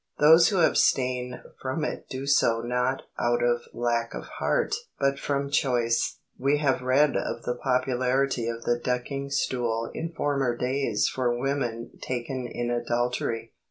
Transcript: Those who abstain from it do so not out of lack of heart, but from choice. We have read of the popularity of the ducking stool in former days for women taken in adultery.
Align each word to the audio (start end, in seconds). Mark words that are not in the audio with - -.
Those 0.17 0.49
who 0.49 0.59
abstain 0.61 1.43
from 1.61 1.85
it 1.85 2.09
do 2.09 2.25
so 2.25 2.61
not 2.61 3.03
out 3.19 3.43
of 3.43 3.65
lack 3.71 4.15
of 4.15 4.23
heart, 4.39 4.73
but 4.99 5.19
from 5.19 5.51
choice. 5.51 6.17
We 6.39 6.57
have 6.57 6.81
read 6.81 7.15
of 7.15 7.43
the 7.43 7.53
popularity 7.63 8.47
of 8.49 8.63
the 8.63 8.79
ducking 8.79 9.29
stool 9.29 9.91
in 9.93 10.11
former 10.11 10.57
days 10.57 11.07
for 11.07 11.39
women 11.39 11.99
taken 12.01 12.47
in 12.47 12.71
adultery. 12.71 13.53